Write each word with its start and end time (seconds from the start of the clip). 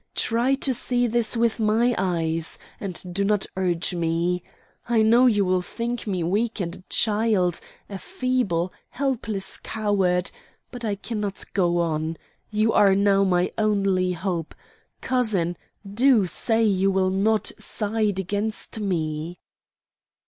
Try 0.15 0.55
to 0.55 0.73
see 0.73 1.05
this 1.05 1.37
with 1.37 1.59
my 1.59 1.93
eyes, 1.95 2.57
and 2.79 2.99
do 3.13 3.23
not 3.23 3.45
urge 3.55 3.93
me. 3.93 4.41
I 4.89 5.03
know 5.03 5.27
you 5.27 5.45
will 5.45 5.61
think 5.61 6.07
me 6.07 6.23
weak 6.23 6.59
and 6.59 6.75
a 6.77 6.83
child, 6.89 7.61
a 7.87 7.99
feeble, 7.99 8.73
helpless 8.89 9.57
coward; 9.61 10.31
but 10.71 10.83
I 10.83 10.95
cannot 10.95 11.45
go 11.53 11.77
on. 11.81 12.17
You 12.49 12.73
are 12.73 12.95
now 12.95 13.23
my 13.23 13.51
only 13.59 14.13
hope. 14.13 14.55
Cousin, 15.01 15.55
do 15.87 16.25
say 16.25 16.63
you 16.63 16.89
will 16.89 17.11
not 17.11 17.51
side 17.59 18.17
against 18.17 18.79
me!" 18.79 19.37